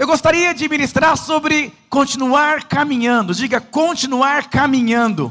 [0.00, 3.34] Eu gostaria de ministrar sobre continuar caminhando.
[3.34, 5.30] Diga, continuar caminhando.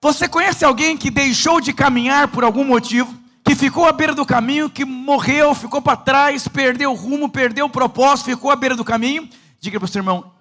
[0.00, 3.12] Você conhece alguém que deixou de caminhar por algum motivo?
[3.42, 7.66] Que ficou à beira do caminho, que morreu, ficou para trás, perdeu o rumo, perdeu
[7.66, 9.28] o propósito, ficou à beira do caminho?
[9.58, 10.32] Diga para o seu irmão: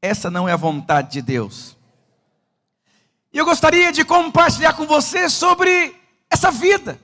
[0.00, 1.76] essa não é a vontade de Deus.
[3.34, 5.94] E eu gostaria de compartilhar com você sobre
[6.30, 6.98] essa vida.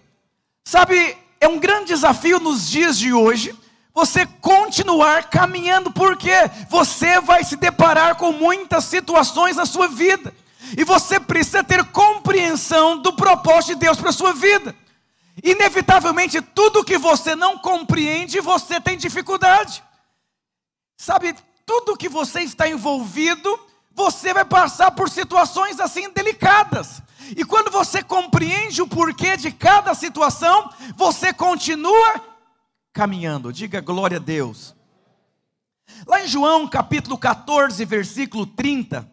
[0.65, 3.55] Sabe, é um grande desafio nos dias de hoje
[3.95, 6.33] você continuar caminhando, porque
[6.69, 10.35] você vai se deparar com muitas situações na sua vida.
[10.77, 14.75] E você precisa ter compreensão do propósito de Deus para a sua vida.
[15.43, 19.83] Inevitavelmente, tudo que você não compreende, você tem dificuldade.
[20.97, 21.35] Sabe,
[21.65, 23.59] tudo que você está envolvido,
[23.93, 27.03] você vai passar por situações assim delicadas.
[27.37, 32.30] E quando você compreende o porquê de cada situação, você continua
[32.93, 33.53] caminhando.
[33.53, 34.75] Diga glória a Deus.
[36.07, 39.11] Lá em João capítulo 14, versículo 30,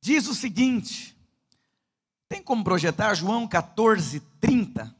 [0.00, 1.16] diz o seguinte:
[2.28, 4.94] tem como projetar João 14, 30?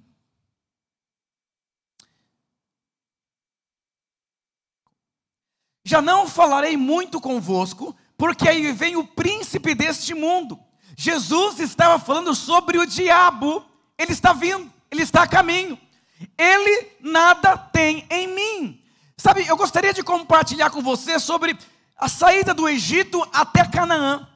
[5.84, 10.58] Já não falarei muito convosco, porque aí vem o príncipe deste mundo.
[10.96, 13.64] Jesus estava falando sobre o diabo,
[13.98, 15.78] ele está vindo, ele está a caminho.
[16.36, 18.84] Ele nada tem em mim.
[19.16, 21.58] Sabe, eu gostaria de compartilhar com você sobre
[21.96, 24.28] a saída do Egito até Canaã.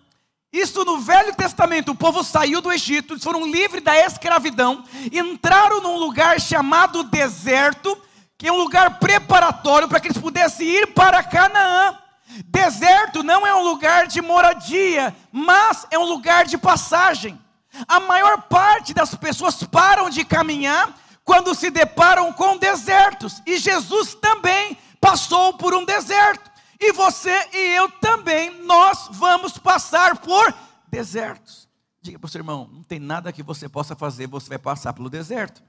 [0.53, 4.83] Isso no Velho Testamento, o povo saiu do Egito, eles foram livres da escravidão,
[5.13, 7.99] entraram num lugar chamado deserto,
[8.39, 11.99] que é um lugar preparatório para que eles pudessem ir para Canaã.
[12.47, 17.39] Deserto não é um lugar de moradia, mas é um lugar de passagem.
[17.87, 24.15] A maior parte das pessoas param de caminhar quando se deparam com desertos, e Jesus
[24.15, 26.51] também passou por um deserto.
[26.81, 30.55] E você e eu também, nós vamos passar por
[30.89, 31.69] desertos.
[32.01, 34.93] Diga para o seu irmão: não tem nada que você possa fazer, você vai passar
[34.93, 35.63] pelo deserto.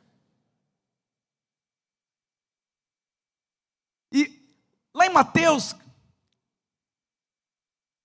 [4.12, 4.48] E
[4.94, 5.76] lá em Mateus,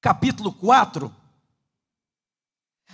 [0.01, 1.15] capítulo 4,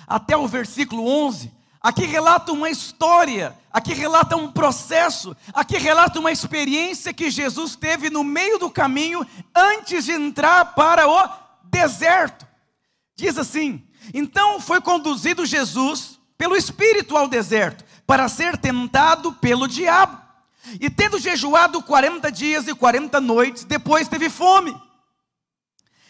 [0.06, 6.32] até o versículo 11, aqui relata uma história, aqui relata um processo, aqui relata uma
[6.32, 11.28] experiência que Jesus teve no meio do caminho antes de entrar para o
[11.64, 12.46] deserto.
[13.16, 13.82] Diz assim:
[14.14, 20.28] Então foi conduzido Jesus pelo Espírito ao deserto, para ser tentado pelo diabo.
[20.80, 24.76] E tendo jejuado 40 dias e 40 noites, depois teve fome.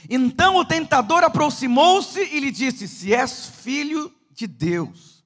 [0.08, 5.22] Então o tentador aproximou-se e lhe disse: Se és filho de Deus,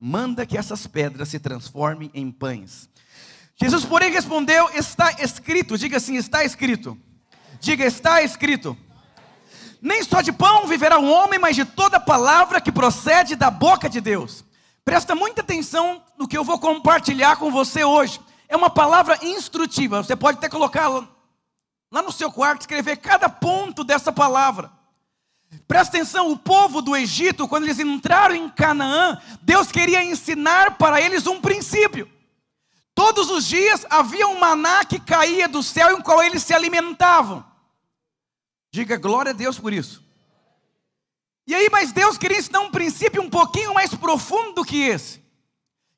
[0.00, 2.88] manda que essas pedras se transformem em pães.
[3.54, 6.98] Jesus, porém, respondeu: Está escrito, diga assim: Está escrito.
[7.60, 8.76] Diga, está escrito.
[9.80, 13.88] Nem só de pão viverá o homem, mas de toda palavra que procede da boca
[13.88, 14.44] de Deus.
[14.84, 18.20] Presta muita atenção no que eu vou compartilhar com você hoje.
[18.48, 20.02] É uma palavra instrutiva.
[20.02, 20.90] Você pode até colocar
[21.90, 24.70] lá no seu quarto, escrever cada ponto dessa palavra.
[25.66, 31.00] Presta atenção, o povo do Egito, quando eles entraram em Canaã, Deus queria ensinar para
[31.00, 32.10] eles um princípio.
[32.94, 37.44] Todos os dias havia um maná que caía do céu em qual eles se alimentavam.
[38.72, 40.04] Diga glória a Deus por isso.
[41.46, 45.22] E aí, mas Deus queria ensinar um princípio um pouquinho mais profundo do que esse.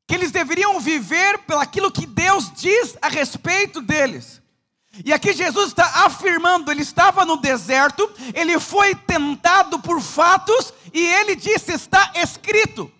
[0.06, 4.42] Que eles deveriam viver pelaquilo que Deus diz a respeito deles.
[5.04, 11.00] E aqui Jesus está afirmando, ele estava no deserto, ele foi tentado por fatos e
[11.00, 12.90] ele disse: está escrito.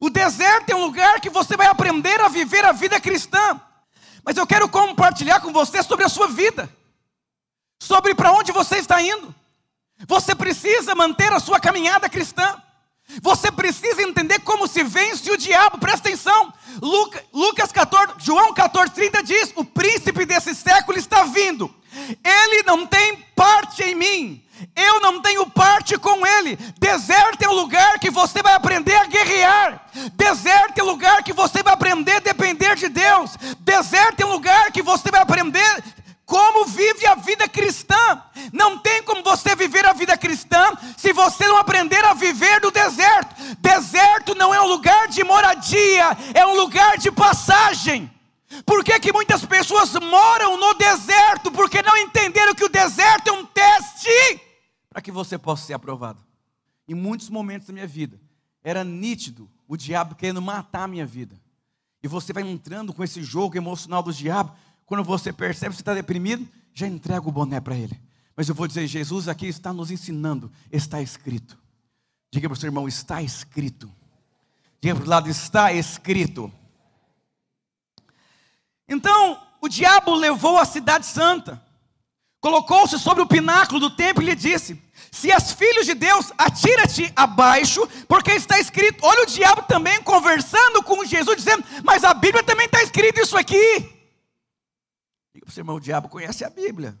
[0.00, 3.60] O deserto é um lugar que você vai aprender a viver a vida cristã.
[4.24, 6.68] Mas eu quero compartilhar com você sobre a sua vida,
[7.80, 9.34] sobre para onde você está indo.
[10.06, 12.60] Você precisa manter a sua caminhada cristã.
[13.22, 16.52] Você precisa entender como se vence o diabo, presta atenção.
[17.32, 21.72] Lucas 14, João 14, 30 diz: O príncipe desse século está vindo,
[22.24, 24.42] ele não tem parte em mim,
[24.74, 26.56] eu não tenho parte com ele.
[26.78, 29.86] Deserto é o lugar que você vai aprender a guerrear.
[30.14, 33.36] Deserto é o lugar que você vai aprender a depender de Deus.
[33.60, 35.84] Deserto é o lugar que você vai aprender
[36.24, 38.22] como vive a vida cristã.
[38.52, 42.70] Não tem como você viver a vida cristã se você não aprender a viver do
[42.70, 43.34] deserto.
[43.58, 48.10] Deserto não é um lugar de moradia, é um lugar de passagem.
[48.64, 51.50] Por que, que muitas pessoas moram no deserto?
[51.50, 54.40] Porque não entenderam que o deserto é um teste
[54.88, 56.24] para que você possa ser aprovado.
[56.86, 58.20] Em muitos momentos da minha vida,
[58.62, 61.40] era nítido o diabo querendo matar a minha vida.
[62.00, 64.54] E você vai entrando com esse jogo emocional do diabo.
[64.86, 68.00] Quando você percebe que você está deprimido, já entrega o boné para ele.
[68.36, 71.56] Mas eu vou dizer, Jesus aqui está nos ensinando, está escrito.
[72.32, 73.90] Diga para o seu irmão, está escrito.
[74.80, 76.52] Diga para o lado, está escrito.
[78.88, 81.62] Então, o diabo levou a cidade santa,
[82.40, 87.10] colocou-se sobre o pináculo do templo e lhe disse: Se és filho de Deus, atira-te
[87.14, 88.98] abaixo, porque está escrito.
[89.06, 93.36] Olha o diabo também conversando com Jesus, dizendo: Mas a Bíblia também está escrito isso
[93.38, 93.93] aqui.
[95.48, 96.98] Seu irmão: o diabo conhece a Bíblia.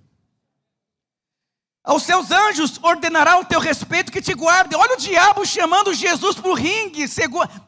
[1.84, 4.78] Aos seus anjos ordenará o teu respeito que te guardem.
[4.78, 7.04] Olha o diabo chamando Jesus para o ringue,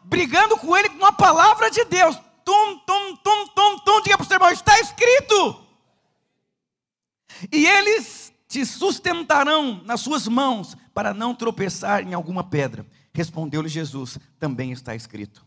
[0.05, 2.17] brigando com ele com uma palavra de Deus.
[2.43, 4.02] Tum, tum, tum, tum, tum.
[4.02, 5.67] Diga para o seu irmão: está escrito.
[7.52, 12.87] E eles te sustentarão nas suas mãos para não tropeçar em alguma pedra.
[13.12, 15.45] Respondeu-lhe Jesus: também está escrito.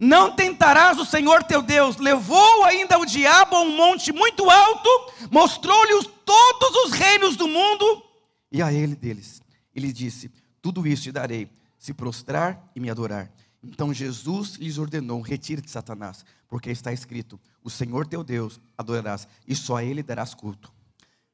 [0.00, 1.98] Não tentarás o Senhor teu Deus.
[1.98, 4.88] Levou ainda o diabo a um monte muito alto,
[5.30, 8.02] mostrou-lhe todos os reinos do mundo
[8.50, 9.40] e a ele deles.
[9.74, 10.30] Ele disse:
[10.60, 13.30] Tudo isso te darei, se prostrar e me adorar.
[13.62, 19.54] Então Jesus lhes ordenou: Retire-te, Satanás, porque está escrito: O Senhor teu Deus adorarás, e
[19.54, 20.72] só a ele darás culto.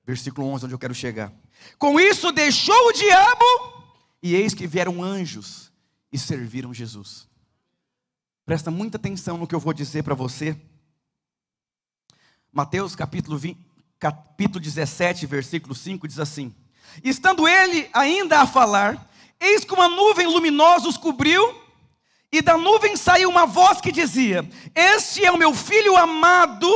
[0.04, 1.32] Versículo 11, onde eu quero chegar.
[1.78, 3.44] Com isso deixou o diabo,
[4.22, 5.72] e eis que vieram anjos
[6.12, 7.25] e serviram Jesus.
[8.46, 10.56] Presta muita atenção no que eu vou dizer para você.
[12.52, 13.58] Mateus capítulo, 20,
[13.98, 16.54] capítulo 17, versículo 5 diz assim:
[17.02, 19.10] Estando ele ainda a falar,
[19.40, 21.60] eis que uma nuvem luminosa os cobriu,
[22.30, 26.70] e da nuvem saiu uma voz que dizia: Este é o meu filho amado,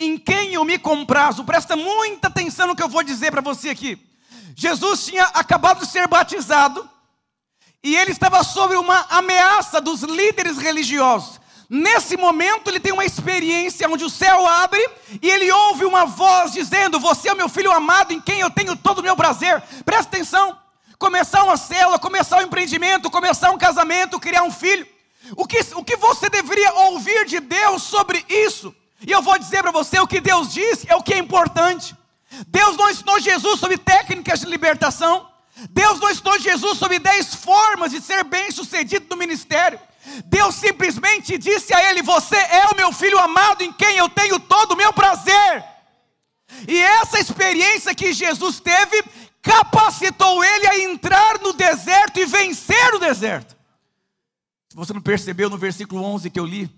[0.00, 1.44] em quem eu me comprazo.
[1.44, 4.04] Presta muita atenção no que eu vou dizer para você aqui.
[4.56, 6.90] Jesus tinha acabado de ser batizado,
[7.88, 11.40] e ele estava sob uma ameaça dos líderes religiosos.
[11.70, 14.86] Nesse momento, ele tem uma experiência onde o céu abre
[15.22, 18.76] e ele ouve uma voz dizendo: Você é meu filho amado, em quem eu tenho
[18.76, 19.62] todo o meu prazer.
[19.86, 20.58] Presta atenção.
[20.98, 24.86] Começar uma célula, começar um empreendimento, começar um casamento, criar um filho.
[25.36, 28.74] O que, o que você deveria ouvir de Deus sobre isso?
[29.06, 31.96] E eu vou dizer para você: o que Deus diz é o que é importante.
[32.48, 35.26] Deus não ensinou Jesus sobre técnicas de libertação.
[35.70, 39.80] Deus não ensinou Jesus sobre dez formas de ser bem sucedido no ministério.
[40.26, 44.38] Deus simplesmente disse a ele: Você é o meu filho amado em quem eu tenho
[44.38, 45.64] todo o meu prazer.
[46.66, 49.02] E essa experiência que Jesus teve
[49.42, 53.56] capacitou ele a entrar no deserto e vencer o deserto.
[54.68, 56.70] Se você não percebeu no versículo 11 que eu li,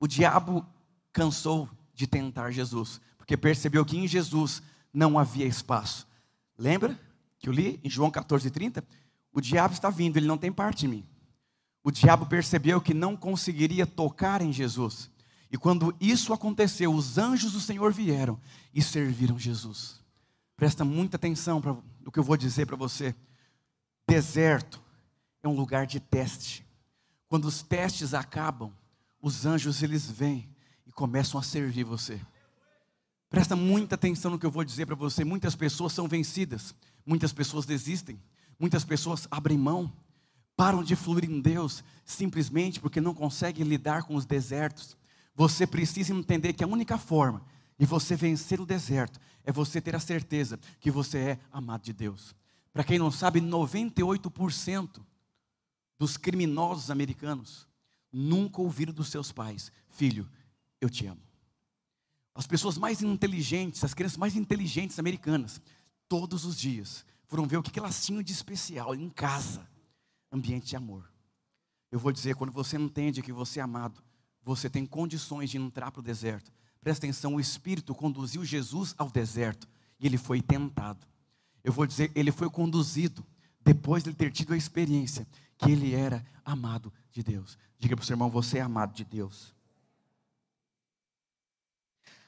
[0.00, 0.66] o diabo
[1.12, 4.62] cansou de tentar Jesus, porque percebeu que em Jesus
[4.92, 6.06] não havia espaço.
[6.58, 6.98] Lembra?
[7.44, 8.82] Que eu li em João 14,30,
[9.30, 11.06] o diabo está vindo, ele não tem parte em mim.
[11.82, 15.10] O diabo percebeu que não conseguiria tocar em Jesus.
[15.52, 18.40] E quando isso aconteceu, os anjos do Senhor vieram
[18.72, 20.00] e serviram Jesus.
[20.56, 21.76] Presta muita atenção para
[22.06, 23.14] o que eu vou dizer para você.
[24.08, 24.82] Deserto
[25.42, 26.64] é um lugar de teste.
[27.28, 28.72] Quando os testes acabam,
[29.20, 30.48] os anjos eles vêm
[30.86, 32.18] e começam a servir você.
[33.28, 35.24] Presta muita atenção no que eu vou dizer para você.
[35.24, 38.20] Muitas pessoas são vencidas Muitas pessoas desistem,
[38.58, 39.92] muitas pessoas abrem mão,
[40.56, 44.96] param de fluir em Deus, simplesmente porque não conseguem lidar com os desertos.
[45.34, 47.44] Você precisa entender que a única forma
[47.78, 51.92] de você vencer o deserto é você ter a certeza que você é amado de
[51.92, 52.34] Deus.
[52.72, 55.00] Para quem não sabe, 98%
[55.98, 57.66] dos criminosos americanos
[58.12, 60.28] nunca ouviram dos seus pais: Filho,
[60.80, 61.20] eu te amo.
[62.34, 65.60] As pessoas mais inteligentes, as crianças mais inteligentes americanas,
[66.08, 69.68] todos os dias, foram ver o que elas tinham de especial em casa
[70.30, 71.08] ambiente de amor.
[71.90, 74.02] Eu vou dizer, quando você entende que você é amado,
[74.42, 76.52] você tem condições de entrar para o deserto.
[76.80, 79.68] Presta atenção, o Espírito conduziu Jesus ao deserto
[79.98, 81.06] e ele foi tentado.
[81.62, 83.24] Eu vou dizer, ele foi conduzido
[83.60, 87.56] depois de ter tido a experiência que ele era amado de Deus.
[87.78, 89.54] Diga para o seu irmão, você é amado de Deus.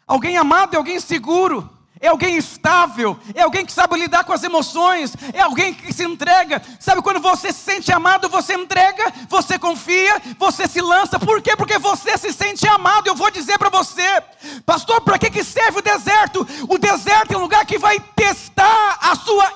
[0.06, 1.68] Alguém amado é alguém seguro
[2.00, 6.04] é alguém estável, é alguém que sabe lidar com as emoções, é alguém que se
[6.04, 6.62] entrega.
[6.78, 11.18] Sabe quando você se sente amado, você entrega, você confia, você se lança.
[11.18, 11.56] Por quê?
[11.56, 13.06] Porque você se sente amado.
[13.06, 14.22] Eu vou dizer para você,
[14.64, 16.46] pastor, para que, que serve o deserto?
[16.68, 19.50] O deserto é um lugar que vai testar a sua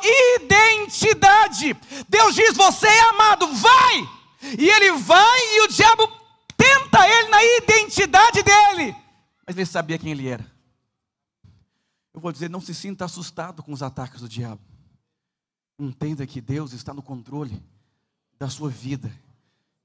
[0.47, 1.77] identidade.
[2.09, 4.09] Deus diz: você é amado, vai!
[4.59, 6.11] E ele vai e o diabo
[6.57, 8.97] tenta ele na identidade dele.
[9.47, 10.60] Mas ele sabia quem ele era.
[12.21, 14.61] Eu vou dizer, não se sinta assustado com os ataques do diabo.
[15.79, 17.65] Entenda que Deus está no controle
[18.39, 19.11] da sua vida,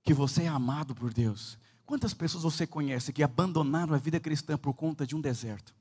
[0.03, 1.57] que você é amado por Deus.
[1.85, 5.73] Quantas pessoas você conhece que abandonaram a vida cristã por conta de um deserto?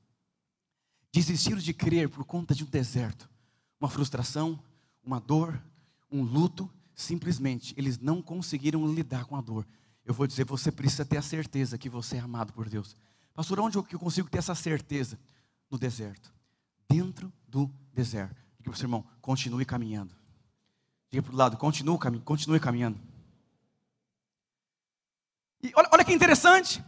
[1.11, 3.29] Desistiram de crer por conta de um deserto.
[3.77, 4.57] Uma frustração,
[5.03, 5.61] uma dor,
[6.09, 9.67] um luto, simplesmente eles não conseguiram lidar com a dor.
[10.05, 12.95] Eu vou dizer, você precisa ter a certeza que você é amado por Deus.
[13.33, 15.19] Pastor, onde eu consigo ter essa certeza?
[15.69, 16.33] No deserto.
[16.89, 18.35] Dentro do deserto.
[18.59, 20.15] Diga para o seu irmão, continue caminhando.
[21.11, 22.99] Diga para o lado, continue, continue caminhando.
[25.61, 26.83] E olha, olha que interessante.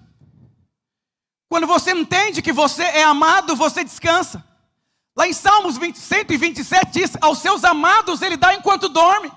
[1.49, 4.45] Quando você entende que você é amado, você descansa.
[5.15, 9.31] Lá em Salmos 20, 127 diz: Aos seus amados ele dá enquanto dorme.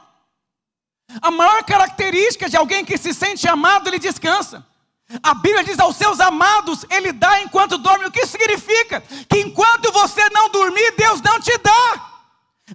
[1.22, 4.66] A maior característica de alguém que se sente amado, ele descansa.
[5.22, 8.06] A Bíblia diz aos seus amados, ele dá enquanto dorme.
[8.06, 9.00] O que significa?
[9.28, 12.10] Que enquanto você não dormir, Deus não te dá.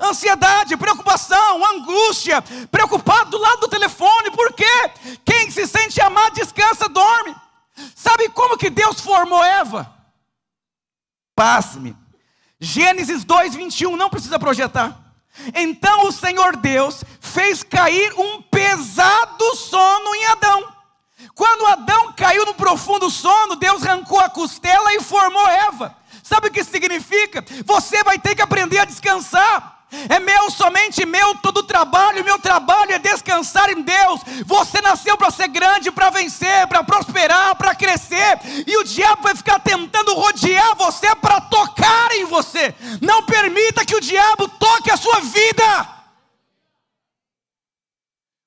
[0.02, 4.92] Ansiedade, preocupação, angústia, preocupado do lado do telefone, por quê?
[5.24, 7.34] Quem se sente amado, descansa, dorme.
[7.96, 9.94] Sabe como que Deus formou Eva?
[11.34, 11.96] Passe-me.
[12.60, 15.00] Gênesis 2, 21, não precisa projetar.
[15.54, 20.75] Então o Senhor Deus fez cair um pesado sono em Adão.
[21.36, 25.94] Quando Adão caiu no profundo sono, Deus arrancou a costela e formou Eva.
[26.24, 27.44] Sabe o que significa?
[27.66, 29.76] Você vai ter que aprender a descansar.
[30.10, 34.22] É meu, somente meu, todo o trabalho, meu trabalho é descansar em Deus.
[34.46, 38.40] Você nasceu para ser grande, para vencer, para prosperar, para crescer.
[38.66, 42.74] E o diabo vai ficar tentando rodear você para tocar em você.
[43.02, 45.95] Não permita que o diabo toque a sua vida.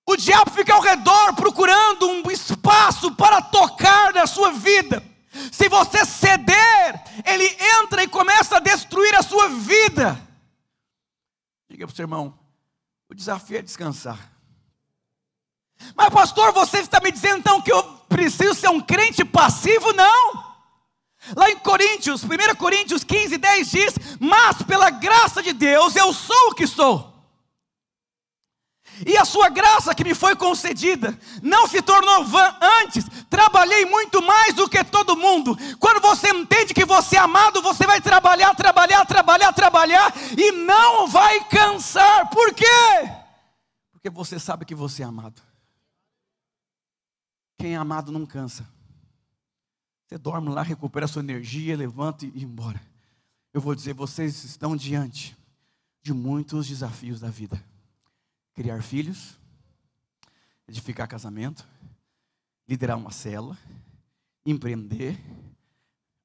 [0.08, 5.04] O diabo fica ao redor procurando um espaço para tocar na sua vida.
[5.52, 7.44] Se você ceder, ele
[7.82, 10.18] entra e começa a destruir a sua vida.
[11.68, 12.38] Diga para o seu irmão:
[13.06, 14.18] o desafio é descansar.
[15.94, 19.92] Mas, pastor, você está me dizendo então que eu preciso ser um crente passivo?
[19.92, 20.42] Não.
[21.36, 26.48] Lá em Coríntios, 1 Coríntios 15, 10 diz: Mas pela graça de Deus eu sou
[26.48, 27.17] o que sou.
[29.06, 34.22] E a sua graça que me foi concedida não se tornou vã antes, trabalhei muito
[34.22, 35.56] mais do que todo mundo.
[35.78, 41.06] Quando você entende que você é amado, você vai trabalhar, trabalhar, trabalhar, trabalhar e não
[41.06, 42.28] vai cansar.
[42.30, 42.64] Por quê?
[43.92, 45.40] Porque você sabe que você é amado.
[47.58, 48.66] Quem é amado não cansa.
[50.06, 52.80] Você dorme lá, recupera sua energia, levanta e ir embora.
[53.52, 55.36] Eu vou dizer, vocês estão diante
[56.02, 57.62] de muitos desafios da vida
[58.58, 59.38] criar filhos,
[60.66, 61.64] edificar casamento,
[62.66, 63.56] liderar uma cela,
[64.44, 65.16] empreender,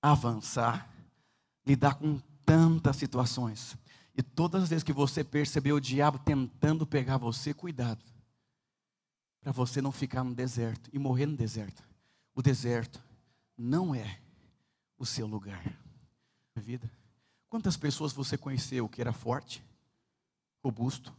[0.01, 0.91] avançar,
[1.63, 3.77] lidar com tantas situações.
[4.17, 8.03] E todas as vezes que você percebeu o diabo tentando pegar você, cuidado.
[9.39, 11.83] Para você não ficar no deserto e morrer no deserto.
[12.33, 12.99] O deserto
[13.55, 14.19] não é
[14.97, 15.63] o seu lugar.
[16.55, 16.89] Vida.
[17.47, 19.63] Quantas pessoas você conheceu que era forte,
[20.63, 21.13] robusto,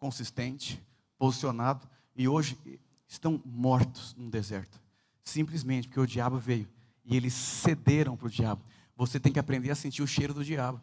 [0.00, 0.82] consistente,
[1.16, 2.58] posicionado, e hoje
[3.06, 4.80] estão mortos no deserto.
[5.22, 6.68] Simplesmente porque o diabo veio
[7.04, 8.64] e eles cederam para o diabo.
[8.96, 10.80] Você tem que aprender a sentir o cheiro do diabo.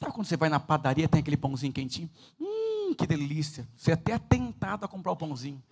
[0.00, 2.10] Sabe quando você vai na padaria tem aquele pãozinho quentinho?
[2.40, 3.68] Hum, que delícia.
[3.76, 5.62] Você é até é tentado a comprar o pãozinho.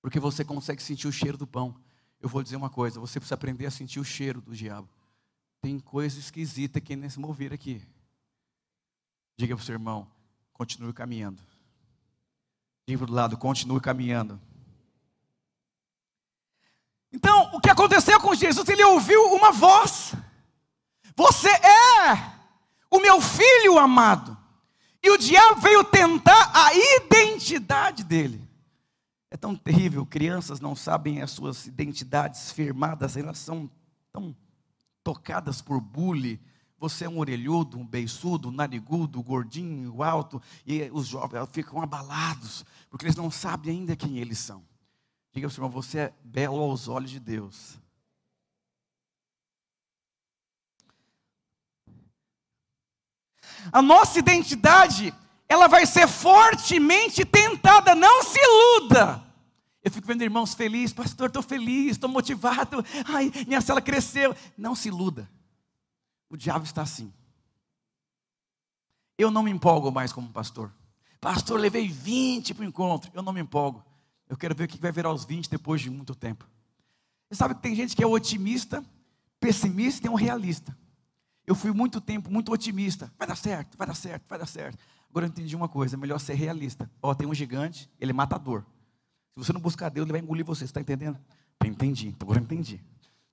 [0.00, 1.74] Porque você consegue sentir o cheiro do pão.
[2.20, 4.88] Eu vou dizer uma coisa, você precisa aprender a sentir o cheiro do diabo.
[5.60, 7.82] Tem coisa esquisita aqui nesse mover aqui.
[9.36, 10.06] Diga para o seu irmão,
[10.52, 11.42] continue caminhando.
[12.90, 14.40] Livro do lado, continue caminhando.
[17.12, 18.68] Então, o que aconteceu com Jesus?
[18.68, 20.12] Ele ouviu uma voz:
[21.14, 22.16] Você é
[22.90, 24.36] o meu filho amado.
[25.00, 28.42] E o diabo veio tentar a identidade dele.
[29.30, 33.70] É tão terrível, crianças não sabem as suas identidades firmadas, elas são
[34.12, 34.34] tão
[35.04, 36.40] tocadas por bullying,
[36.80, 42.64] você é um orelhudo, um beiçudo, um narigudo, gordinho, alto, e os jovens ficam abalados,
[42.88, 44.64] porque eles não sabem ainda quem eles são.
[45.30, 47.78] Diga para o irmão, você é belo aos olhos de Deus.
[53.70, 55.12] A nossa identidade,
[55.46, 59.22] ela vai ser fortemente tentada, não se iluda.
[59.84, 64.34] Eu fico vendo irmãos felizes, pastor, estou feliz, estou motivado, ai, minha cela cresceu.
[64.56, 65.28] Não se iluda.
[66.30, 67.12] O diabo está assim.
[69.18, 70.72] Eu não me empolgo mais como pastor.
[71.20, 73.10] Pastor, levei 20 para o encontro.
[73.12, 73.84] Eu não me empolgo.
[74.28, 76.48] Eu quero ver o que vai virar os 20 depois de muito tempo.
[77.28, 78.82] Você sabe que tem gente que é otimista,
[79.38, 80.76] pessimista e um realista.
[81.46, 83.12] Eu fui muito tempo muito otimista.
[83.18, 84.78] Vai dar certo, vai dar certo, vai dar certo.
[85.10, 86.90] Agora eu entendi uma coisa: é melhor ser realista.
[87.02, 88.64] Ó, tem um gigante, ele é matador.
[89.32, 91.18] Se você não buscar Deus, ele vai engolir você, você está entendendo?
[91.64, 92.80] Entendi, agora entendi.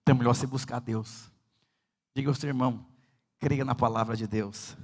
[0.01, 1.32] Então é melhor você buscar Deus.
[2.18, 2.84] Diga ao seu irmão,
[3.38, 4.76] creia na palavra de Deus.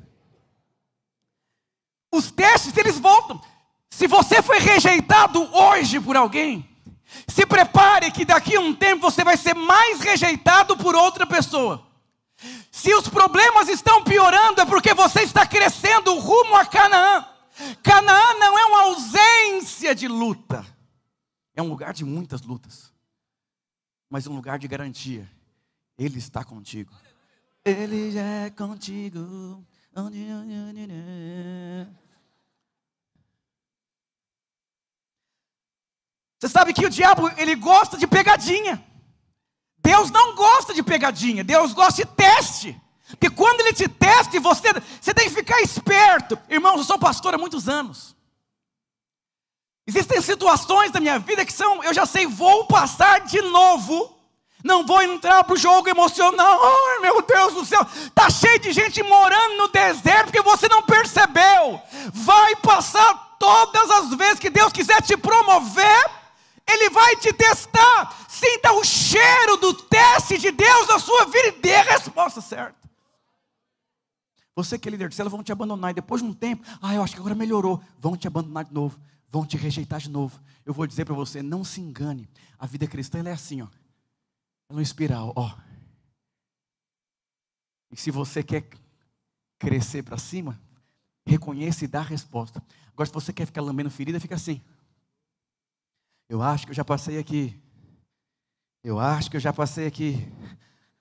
[2.12, 3.42] Os testes, eles voltam.
[3.90, 6.70] Se você foi rejeitado hoje por alguém,
[7.28, 11.84] se prepare que daqui a um tempo você vai ser mais rejeitado por outra pessoa.
[12.72, 17.28] Se os problemas estão piorando, é porque você está crescendo rumo a Canaã.
[17.82, 20.64] Canaã não é uma ausência de luta,
[21.56, 22.94] é um lugar de muitas lutas,
[24.08, 25.28] mas um lugar de garantia.
[25.98, 26.94] Ele está contigo.
[27.66, 29.66] Ele é contigo.
[36.40, 38.84] Você sabe que o diabo, ele gosta de pegadinha.
[39.78, 42.82] Deus não gosta de pegadinha, Deus gosta de teste.
[43.12, 46.38] Porque quando ele te testa, você, você tem que ficar esperto.
[46.50, 48.14] Irmãos, eu sou pastor há muitos anos.
[49.86, 54.18] Existem situações da minha vida que são, eu já sei, vou passar de novo.
[54.64, 56.60] Não vou entrar para o jogo emocional.
[56.64, 57.86] Ai, meu Deus do céu.
[58.06, 61.82] Está cheio de gente morando no deserto porque você não percebeu.
[62.14, 66.24] Vai passar todas as vezes que Deus quiser te promover
[66.68, 68.26] ele vai te testar.
[68.28, 72.76] Sinta o cheiro do teste de Deus na sua vida e dê a resposta certa.
[74.56, 76.94] Você que é líder de célula vão te abandonar e depois de um tempo, ah,
[76.94, 80.40] eu acho que agora melhorou, vão te abandonar de novo, vão te rejeitar de novo.
[80.66, 82.30] Eu vou dizer para você, não se engane.
[82.58, 83.68] A vida cristã é assim, ó.
[84.74, 85.56] Uma espiral, ó.
[87.92, 88.68] E se você quer
[89.60, 90.60] crescer para cima,
[91.28, 92.60] reconheça e dá a resposta.
[92.92, 94.60] Agora, se você quer ficar lambendo ferida, fica assim.
[96.28, 97.56] Eu acho que eu já passei aqui.
[98.84, 100.28] Eu acho que eu já passei aqui.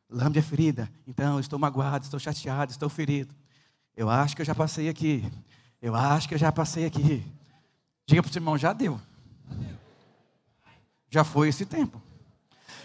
[0.07, 0.93] Lambe a ferida.
[1.07, 3.35] Então, estou magoado, estou chateado, estou ferido.
[3.97, 5.25] Eu acho que eu já passei aqui.
[5.81, 7.25] Eu acho que eu já passei aqui.
[8.07, 9.00] Diga para o seu irmão, já deu.
[11.09, 12.12] Já foi esse tempo.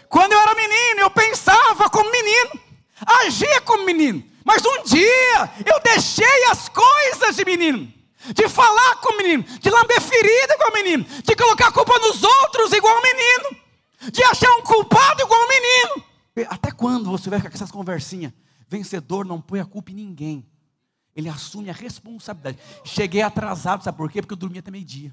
[0.08, 2.60] Quando eu era menino, eu pensava como menino,
[3.06, 4.24] agia como menino.
[4.44, 7.98] Mas um dia eu deixei as coisas de menino
[8.34, 12.22] de falar com o menino, de lamber ferida igual menino, de colocar a culpa nos
[12.22, 13.62] outros igual menino,
[14.12, 16.04] de achar um culpado igual menino.
[16.48, 18.32] Até quando você vai ficar com essas conversinhas?
[18.68, 20.46] Vencedor não põe a culpa em ninguém.
[21.16, 22.58] Ele assume a responsabilidade.
[22.84, 24.20] Cheguei atrasado, sabe por quê?
[24.20, 25.12] Porque eu dormi até meio-dia.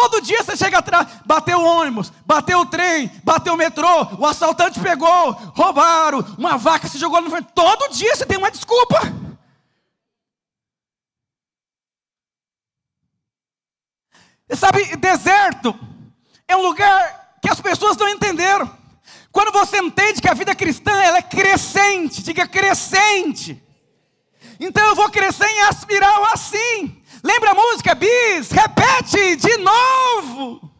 [0.00, 4.24] Todo dia você chega atrás, bateu o ônibus, bateu o trem, bateu o metrô, o
[4.24, 7.50] assaltante pegou, roubaram, uma vaca se jogou no vento.
[7.52, 8.96] Todo dia você tem uma desculpa.
[14.54, 15.76] Sabe, deserto
[16.46, 18.72] é um lugar que as pessoas não entenderam.
[19.32, 23.60] Quando você entende que a vida cristã ela é crescente, diga crescente.
[24.60, 26.97] Então eu vou crescer em aspiral assim.
[27.22, 28.50] Lembra a música bis?
[28.50, 30.70] Repete de novo.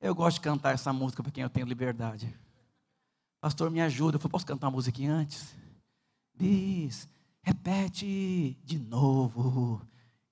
[0.00, 2.34] Eu gosto de cantar essa música para quem eu tenho liberdade.
[3.40, 4.16] Pastor, me ajuda.
[4.16, 5.54] Eu falei, posso cantar uma musiquinha antes?
[6.34, 7.08] Bis,
[7.42, 9.80] repete de novo.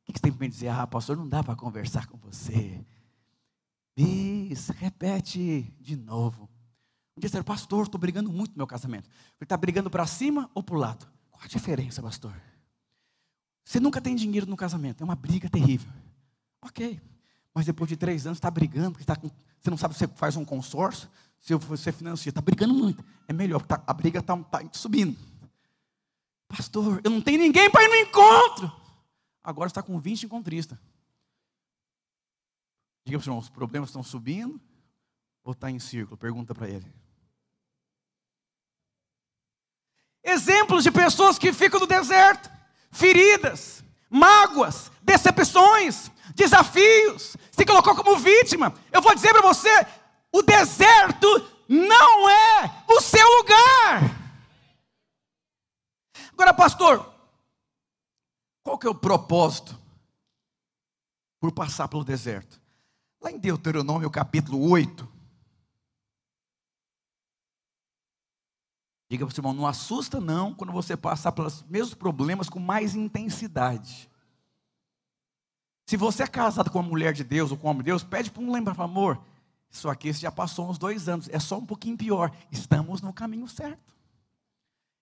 [0.09, 0.69] O que você tem para me dizer?
[0.69, 2.85] Ah, pastor, não dá para conversar com você.
[3.97, 6.49] Bis, repete de novo.
[7.17, 9.09] Um dia pastor, estou brigando muito no meu casamento.
[9.09, 11.09] Ele está brigando para cima ou para o lado?
[11.31, 12.35] Qual a diferença, pastor?
[13.67, 15.93] Você nunca tem dinheiro no casamento, é uma briga terrível.
[16.63, 16.99] Ok,
[17.53, 19.29] mas depois de três anos está brigando, porque tá com,
[19.61, 23.05] você não sabe se você faz um consórcio, se você financia, está brigando muito.
[23.29, 25.19] É melhor, tá, a briga está tá subindo.
[26.49, 28.87] Pastor, eu não tenho ninguém para ir no encontro
[29.47, 30.77] agora está com 20 encontristas.
[33.05, 34.61] Diga para o irmão, os problemas estão subindo
[35.45, 36.17] ou está em círculo?
[36.17, 36.93] Pergunta para ele.
[40.25, 42.51] Exemplos de pessoas que ficam no deserto,
[42.97, 48.75] feridas, mágoas, decepções, desafios, se colocou como vítima.
[48.91, 49.87] Eu vou dizer para você:
[50.33, 51.27] o deserto
[51.69, 54.27] não é o seu lugar.
[56.33, 57.15] Agora, pastor,
[58.63, 59.79] qual que é o propósito
[61.41, 62.61] por passar pelo deserto?
[63.21, 65.16] Lá em Deuteronômio capítulo 8.
[69.09, 72.59] Diga para o seu irmão, não assusta não quando você passar pelos mesmos problemas com
[72.59, 74.11] mais intensidade.
[75.87, 78.03] Se você é casado com uma mulher de Deus ou com um homem de Deus,
[78.03, 79.21] pede para um lembrar, amor,
[79.71, 82.33] isso aqui já passou uns dois anos, é só um pouquinho pior.
[82.51, 83.95] Estamos no caminho certo.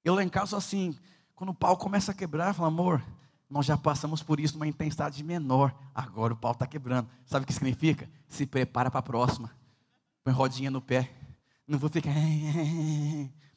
[0.04, 0.94] Eu lá em casa assim,
[1.34, 3.02] quando o pau começa a quebrar, eu falo, amor,
[3.48, 5.74] nós já passamos por isso numa intensidade menor.
[5.94, 7.08] Agora o pau está quebrando.
[7.24, 8.10] Sabe o que significa?
[8.28, 9.50] Se prepara para a próxima.
[10.22, 11.10] Põe rodinha no pé.
[11.66, 12.10] Não vou ficar.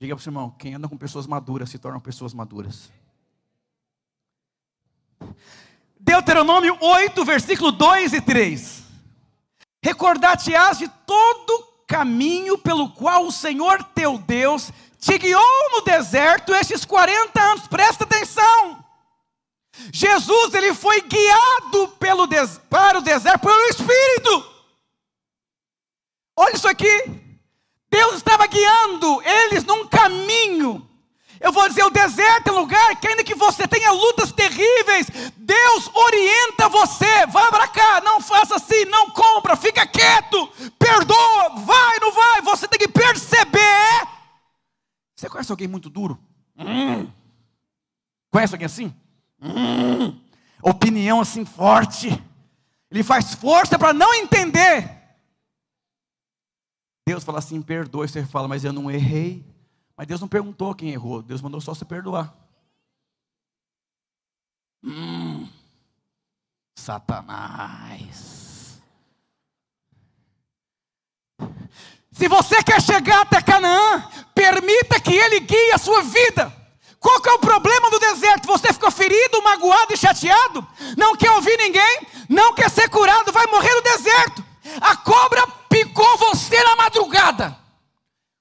[0.00, 2.90] Diga para o seu irmão: quem anda com pessoas maduras se tornam pessoas maduras.
[5.98, 8.84] Deuteronômio 8, versículo 2 e 3.
[9.82, 16.84] Recordar-te-ás de todo caminho pelo qual o Senhor teu Deus te guiou no deserto estes
[16.84, 17.66] 40 anos.
[17.66, 18.84] Presta atenção.
[19.92, 22.28] Jesus ele foi guiado pelo
[22.68, 24.54] para o deserto pelo Espírito.
[26.36, 27.27] Olha isso aqui.
[27.90, 30.88] Deus estava guiando eles num caminho.
[31.40, 35.06] Eu vou dizer, o deserto é um lugar que ainda que você tenha lutas terríveis,
[35.36, 37.26] Deus orienta você.
[37.26, 40.48] Vai para cá, não faça assim, não compra, fica quieto,
[40.78, 42.40] perdoa, vai, não vai.
[42.42, 44.08] Você tem que perceber.
[45.14, 46.18] Você conhece alguém muito duro?
[46.56, 47.08] Hum.
[48.30, 48.94] Conhece alguém assim?
[49.40, 50.18] Hum.
[50.60, 52.22] Opinião assim forte.
[52.90, 54.97] Ele faz força para não entender.
[57.08, 58.06] Deus fala assim: perdoe.
[58.06, 59.42] Você fala, mas eu não errei.
[59.96, 61.22] Mas Deus não perguntou quem errou.
[61.22, 62.34] Deus mandou só você perdoar.
[64.84, 65.48] Hum,
[66.76, 68.38] Satanás.
[72.12, 76.54] Se você quer chegar até Canaã, permita que Ele guie a sua vida.
[77.00, 78.46] Qual que é o problema do deserto?
[78.48, 80.66] Você ficou ferido, magoado e chateado?
[80.96, 82.06] Não quer ouvir ninguém?
[82.28, 83.32] Não quer ser curado?
[83.32, 84.44] Vai morrer no deserto.
[84.80, 87.58] A cobra picou você na madrugada.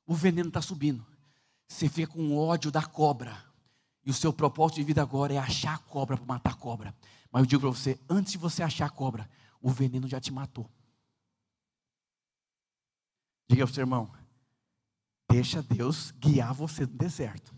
[0.05, 1.05] O veneno está subindo.
[1.67, 3.45] Você fica com ódio da cobra.
[4.03, 6.95] E o seu propósito de vida agora é achar a cobra para matar a cobra.
[7.31, 9.29] Mas eu digo para você: antes de você achar a cobra,
[9.61, 10.69] o veneno já te matou.
[13.49, 14.11] Diga para o seu irmão:
[15.29, 17.53] deixa Deus guiar você no deserto.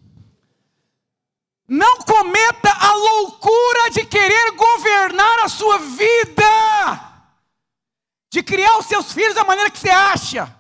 [1.68, 7.19] Não cometa a loucura de querer governar a sua vida
[8.30, 10.56] de criar os seus filhos da maneira que você acha,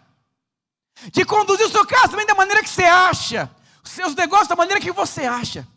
[1.12, 3.50] de conduzir o seu também da maneira que você acha,
[3.84, 5.68] os seus negócios da maneira que você acha.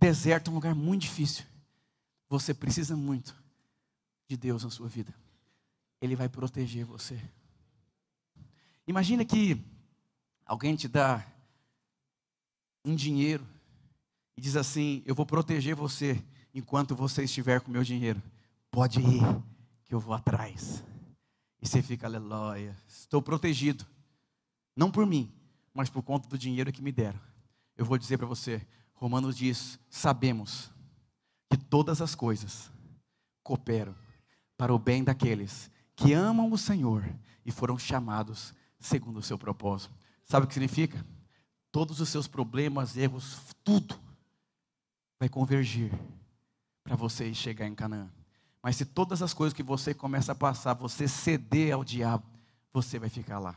[0.00, 1.44] Deserto é um lugar muito difícil.
[2.28, 3.36] Você precisa muito
[4.28, 5.14] de Deus na sua vida.
[6.00, 7.20] Ele vai proteger você.
[8.86, 9.60] Imagina que
[10.44, 11.24] alguém te dá
[12.84, 13.46] um dinheiro
[14.36, 16.22] e diz assim: Eu vou proteger você
[16.54, 18.20] enquanto você estiver com meu dinheiro.
[18.70, 19.22] Pode ir,
[19.84, 20.82] que eu vou atrás.
[21.62, 23.86] E você fica, aleluia, estou protegido.
[24.76, 25.32] Não por mim,
[25.72, 27.20] mas por conta do dinheiro que me deram.
[27.76, 30.72] Eu vou dizer para você, Romanos diz: sabemos
[31.48, 32.68] que todas as coisas
[33.44, 33.94] cooperam
[34.56, 37.08] para o bem daqueles que amam o Senhor
[37.46, 39.94] e foram chamados segundo o seu propósito.
[40.24, 41.06] Sabe o que significa?
[41.70, 43.98] Todos os seus problemas, erros, tudo
[45.18, 45.92] vai convergir
[46.82, 48.10] para você chegar em Canaã.
[48.62, 52.24] Mas se todas as coisas que você começa a passar, você ceder ao diabo,
[52.72, 53.56] você vai ficar lá.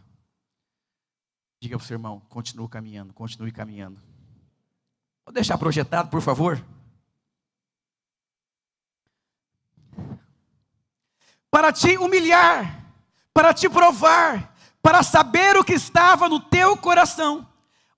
[1.61, 4.01] Diga para o seu irmão, continue caminhando, continue caminhando.
[5.23, 6.63] Vou deixar projetado, por favor.
[11.51, 12.83] Para te humilhar,
[13.33, 17.47] para te provar, para saber o que estava no teu coração.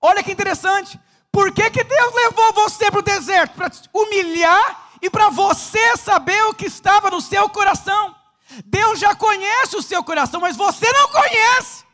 [0.00, 1.00] Olha que interessante.
[1.32, 3.54] Por que, que Deus levou você para o deserto?
[3.54, 8.16] Para te humilhar e para você saber o que estava no seu coração.
[8.64, 11.84] Deus já conhece o seu coração, mas você não conhece.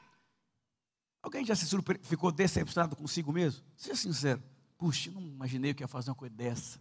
[1.22, 1.98] Alguém já se surpre...
[2.02, 3.64] ficou decepcionado consigo mesmo?
[3.76, 4.42] Seja sincero.
[4.76, 6.80] Puxa, não imaginei que ia fazer uma coisa dessa.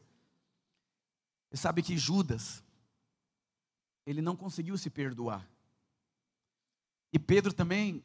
[1.50, 2.64] Você sabe que Judas,
[4.06, 5.48] ele não conseguiu se perdoar.
[7.12, 8.04] E Pedro também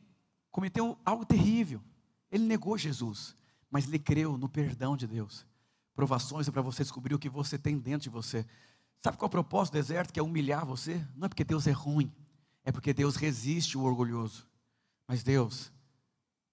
[0.50, 1.82] cometeu algo terrível.
[2.30, 3.34] Ele negou Jesus,
[3.70, 5.46] mas ele creu no perdão de Deus.
[5.98, 8.46] Provações é para você descobrir o que você tem dentro de você.
[9.02, 10.12] Sabe qual é o propósito do deserto?
[10.12, 11.04] Que é humilhar você?
[11.16, 12.14] Não é porque Deus é ruim,
[12.62, 14.46] é porque Deus resiste o orgulhoso.
[15.08, 15.72] Mas Deus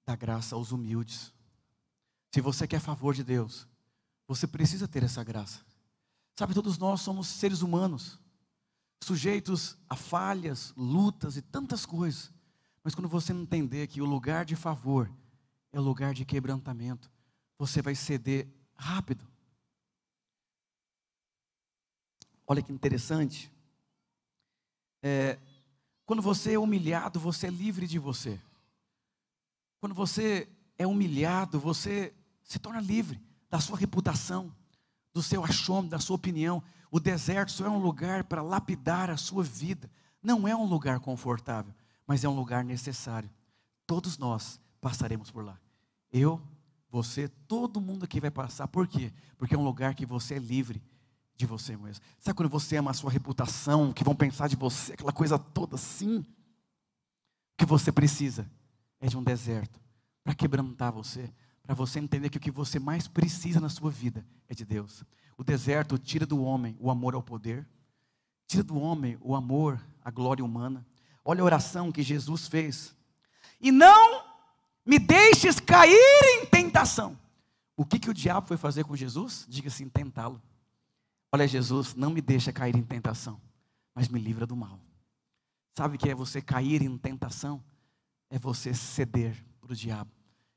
[0.04, 1.32] dá graça aos humildes.
[2.34, 3.68] Se você quer favor de Deus,
[4.28, 5.64] você precisa ter essa graça.
[6.36, 8.20] Sabe, todos nós somos seres humanos,
[9.00, 12.32] sujeitos a falhas, lutas e tantas coisas.
[12.84, 15.08] Mas quando você entender que o lugar de favor
[15.72, 17.12] é o lugar de quebrantamento,
[17.60, 19.35] você vai ceder rápido.
[22.48, 23.52] Olha que interessante.
[25.02, 25.40] É,
[26.06, 28.40] quando você é humilhado, você é livre de você.
[29.80, 34.54] Quando você é humilhado, você se torna livre da sua reputação,
[35.14, 36.62] do seu achômetro, da sua opinião.
[36.92, 39.90] O deserto só é um lugar para lapidar a sua vida.
[40.22, 41.74] Não é um lugar confortável,
[42.06, 43.30] mas é um lugar necessário.
[43.88, 45.60] Todos nós passaremos por lá.
[46.12, 46.42] Eu,
[46.90, 48.68] você, todo mundo aqui vai passar.
[48.68, 49.12] Por quê?
[49.38, 50.82] Porque é um lugar que você é livre
[51.36, 52.04] de você mesmo.
[52.20, 55.76] Sabe quando você ama a sua reputação, que vão pensar de você, aquela coisa toda
[55.76, 56.18] assim?
[56.18, 56.26] O
[57.58, 58.50] que você precisa
[59.00, 59.80] é de um deserto
[60.24, 64.26] para quebrantar você, para você entender que o que você mais precisa na sua vida
[64.48, 65.04] é de Deus.
[65.38, 67.68] O deserto tira do homem o amor ao poder,
[68.48, 70.86] tira do homem o amor à glória humana.
[71.24, 72.96] Olha a oração que Jesus fez.
[73.60, 74.24] E não
[74.86, 75.98] me deixes cair
[76.42, 77.18] em tentação.
[77.76, 79.46] O que, que o diabo foi fazer com Jesus?
[79.50, 80.42] Diga assim: tentá-lo.
[81.32, 83.42] Olha, Jesus, não me deixa cair em tentação,
[83.94, 84.80] mas me livra do mal.
[85.78, 87.64] Sabe o que é você cair em tentação?
[88.30, 90.12] É você ceder para o diabo.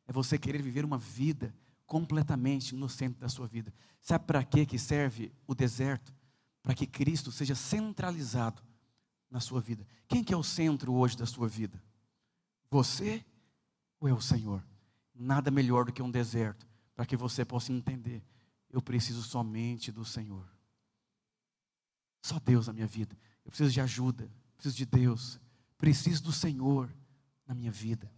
[0.07, 1.55] É você querer viver uma vida
[1.87, 3.73] completamente no centro da sua vida.
[4.01, 6.15] Sabe para que serve o deserto?
[6.63, 8.63] Para que Cristo seja centralizado
[9.31, 9.87] na sua vida.
[10.07, 11.83] Quem que é o centro hoje da sua vida?
[12.71, 13.25] Você
[13.99, 14.65] ou é o Senhor?
[15.15, 18.23] Nada melhor do que um deserto para que você possa entender.
[18.71, 20.47] Eu preciso somente do Senhor.
[22.23, 23.17] Só Deus na minha vida.
[23.45, 25.41] Eu preciso de ajuda, preciso de Deus,
[25.77, 26.93] preciso do Senhor
[27.47, 28.11] na minha vida.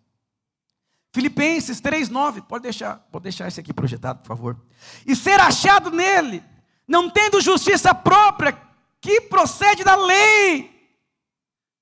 [1.13, 4.65] Filipenses 3:9, pode deixar, pode deixar esse aqui projetado, por favor.
[5.05, 6.43] E ser achado nele,
[6.87, 8.53] não tendo justiça própria
[9.01, 10.71] que procede da lei,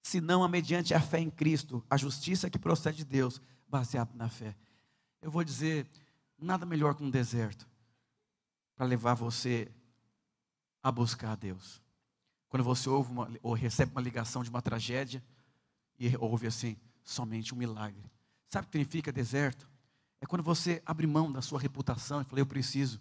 [0.02, 4.28] senão a mediante a fé em Cristo, a justiça que procede de Deus, baseado na
[4.28, 4.56] fé.
[5.20, 5.86] Eu vou dizer,
[6.38, 7.68] nada melhor que um deserto
[8.74, 9.70] para levar você
[10.82, 11.82] a buscar a Deus.
[12.48, 15.22] Quando você ouve uma, ou recebe uma ligação de uma tragédia
[15.98, 18.10] e ouve assim, somente um milagre.
[18.48, 19.68] Sabe o que significa deserto?
[20.20, 23.00] É quando você abre mão da sua reputação e fala, eu preciso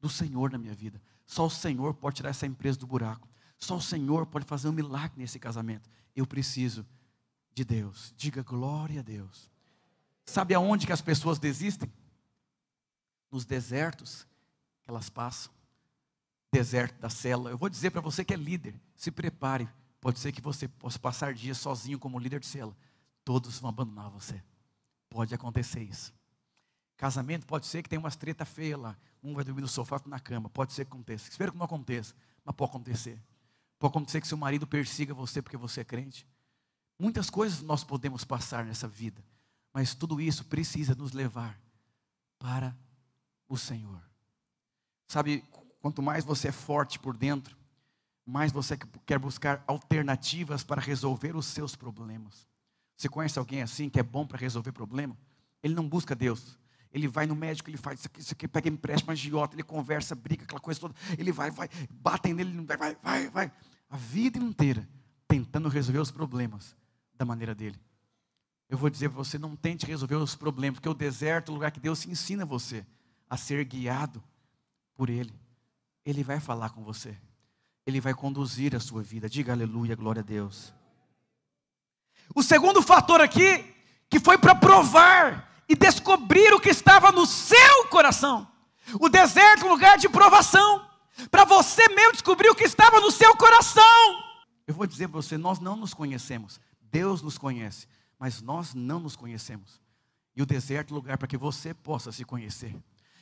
[0.00, 1.00] do Senhor na minha vida.
[1.26, 3.28] Só o Senhor pode tirar essa empresa do buraco.
[3.58, 5.88] Só o Senhor pode fazer um milagre nesse casamento.
[6.14, 6.86] Eu preciso
[7.52, 8.14] de Deus.
[8.16, 9.50] Diga glória a Deus.
[10.26, 11.90] Sabe aonde que as pessoas desistem?
[13.30, 14.26] Nos desertos
[14.82, 15.52] que elas passam.
[16.54, 17.50] Deserto da cela.
[17.50, 19.68] Eu vou dizer para você que é líder, se prepare.
[20.00, 22.76] Pode ser que você possa passar dias sozinho como líder de cela.
[23.24, 24.40] Todos vão abandonar você.
[25.10, 26.14] Pode acontecer isso.
[26.96, 28.96] Casamento pode ser que tenha umas treta feia lá.
[29.20, 30.48] Um vai dormir no sofá, outro na cama.
[30.48, 31.28] Pode ser que aconteça.
[31.28, 32.14] Espero que não aconteça,
[32.44, 33.20] mas pode acontecer.
[33.76, 36.24] Pode acontecer que seu marido persiga você porque você é crente.
[37.00, 39.20] Muitas coisas nós podemos passar nessa vida,
[39.72, 41.60] mas tudo isso precisa nos levar
[42.38, 42.76] para
[43.48, 44.00] o Senhor.
[45.08, 45.44] Sabe,
[45.84, 47.54] quanto mais você é forte por dentro,
[48.24, 52.48] mais você quer buscar alternativas para resolver os seus problemas.
[52.96, 55.14] Você conhece alguém assim que é bom para resolver problema?
[55.62, 56.58] Ele não busca Deus.
[56.90, 60.14] Ele vai no médico, ele faz isso aqui, isso aqui pega empréstimo, agiota, ele conversa,
[60.14, 60.94] briga, aquela coisa toda.
[61.18, 63.52] Ele vai, vai, batem nele, vai, vai, vai, vai.
[63.90, 64.88] A vida inteira
[65.28, 66.74] tentando resolver os problemas
[67.14, 67.78] da maneira dele.
[68.70, 71.54] Eu vou dizer para você, não tente resolver os problemas, porque o deserto é o
[71.56, 72.86] lugar que Deus ensina você
[73.28, 74.24] a ser guiado
[74.94, 75.43] por Ele.
[76.04, 77.16] Ele vai falar com você.
[77.86, 79.28] Ele vai conduzir a sua vida.
[79.28, 80.72] Diga aleluia, glória a Deus.
[82.34, 83.74] O segundo fator aqui,
[84.08, 88.46] que foi para provar e descobrir o que estava no seu coração.
[89.00, 90.86] O deserto é lugar de provação,
[91.30, 94.22] para você mesmo descobrir o que estava no seu coração.
[94.66, 97.86] Eu vou dizer para você: nós não nos conhecemos, Deus nos conhece,
[98.18, 99.80] mas nós não nos conhecemos.
[100.36, 102.74] E o deserto é lugar para que você possa se conhecer.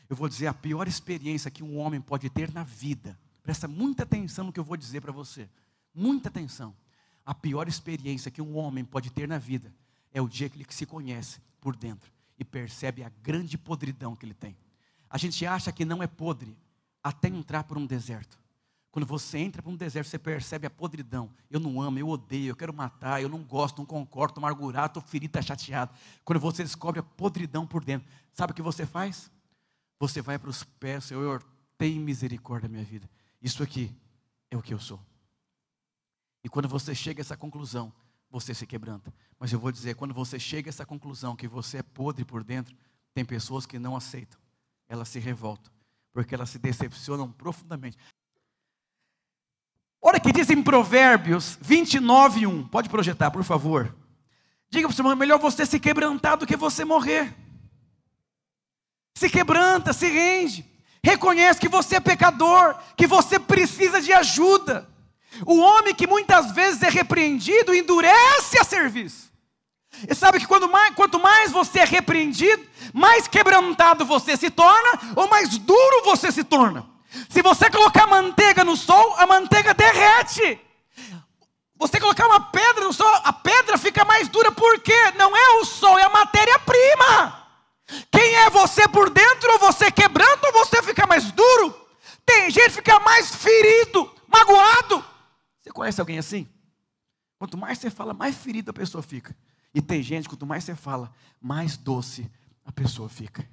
[0.08, 3.18] Eu vou dizer a pior experiência que um homem pode ter na vida.
[3.42, 5.48] Presta muita atenção no que eu vou dizer para você.
[5.94, 6.74] Muita atenção.
[7.24, 9.72] A pior experiência que um homem pode ter na vida
[10.12, 14.26] é o dia que ele se conhece por dentro e percebe a grande podridão que
[14.26, 14.56] ele tem.
[15.08, 16.56] A gente acha que não é podre
[17.02, 18.42] até entrar por um deserto.
[18.90, 21.30] Quando você entra por um deserto, você percebe a podridão.
[21.50, 24.98] Eu não amo, eu odeio, eu quero matar, eu não gosto, não concordo, estou amargurado,
[24.98, 25.90] estou ferido, estou chateado.
[26.24, 29.30] Quando você descobre a podridão por dentro, sabe o que você faz?
[30.02, 31.40] Você vai para os pés, Senhor,
[31.78, 33.08] tem misericórdia da minha vida.
[33.40, 33.94] Isso aqui
[34.50, 34.98] é o que eu sou.
[36.42, 37.92] E quando você chega a essa conclusão,
[38.28, 39.14] você se quebranta.
[39.38, 42.42] Mas eu vou dizer, quando você chega a essa conclusão que você é podre por
[42.42, 42.74] dentro,
[43.14, 44.40] tem pessoas que não aceitam.
[44.88, 45.72] Elas se revoltam,
[46.12, 47.96] porque elas se decepcionam profundamente.
[50.00, 52.66] Olha que diz em Provérbios 29, 1.
[52.66, 53.96] Pode projetar, por favor.
[54.68, 57.32] Diga para o seu irmão, é melhor você se quebrantar do que você morrer.
[59.14, 60.64] Se quebranta, se rende.
[61.04, 64.88] Reconhece que você é pecador, que você precisa de ajuda.
[65.46, 69.32] O homem que muitas vezes é repreendido endurece a serviço.
[70.08, 75.28] E sabe que mais, quanto mais você é repreendido, mais quebrantado você se torna, ou
[75.28, 76.86] mais duro você se torna.
[77.28, 80.58] Se você colocar manteiga no sol, a manteiga derrete.
[81.76, 85.64] Você colocar uma pedra no sol, a pedra fica mais dura, porque não é o
[85.64, 87.41] sol, é a matéria-prima.
[88.10, 91.88] Quem é você por dentro, você quebrando, ou você fica mais duro?
[92.24, 95.04] Tem gente que fica mais ferido, magoado.
[95.60, 96.48] Você conhece alguém assim?
[97.38, 99.36] Quanto mais você fala, mais ferida a pessoa fica.
[99.74, 102.30] E tem gente, quanto mais você fala, mais doce
[102.64, 103.48] a pessoa fica.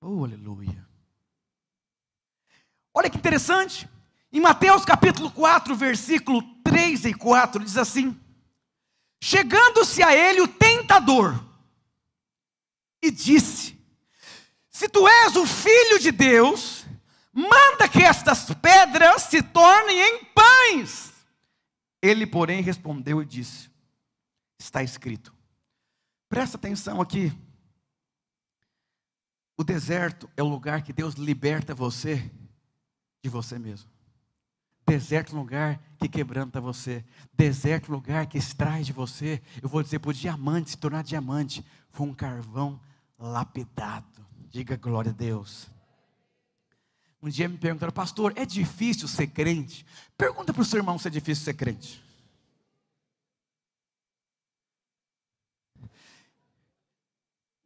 [0.00, 0.86] Oh, aleluia.
[2.92, 3.88] Olha que interessante.
[4.32, 8.20] Em Mateus capítulo 4, versículo 3 e 4, diz assim:
[9.22, 11.42] chegando-se a ele o tentador,
[13.04, 13.78] e disse:
[14.70, 16.86] Se tu és o filho de Deus,
[17.32, 21.12] manda que estas pedras se tornem em pães.
[22.00, 23.70] Ele, porém, respondeu e disse:
[24.58, 25.34] Está escrito.
[26.28, 27.32] Presta atenção aqui.
[29.56, 32.30] O deserto é o lugar que Deus liberta você
[33.22, 33.88] de você mesmo.
[34.86, 37.04] Deserto é um lugar que quebranta você.
[37.32, 39.40] Deserto é um lugar que extrai de você.
[39.62, 41.64] Eu vou dizer o diamante se tornar diamante.
[41.90, 42.80] Foi um carvão
[43.24, 44.26] lapidado.
[44.50, 45.68] Diga glória a Deus.
[47.22, 49.86] Um dia me perguntaram, pastor, é difícil ser crente?
[50.16, 52.04] Pergunta para o seu irmão se é difícil ser crente.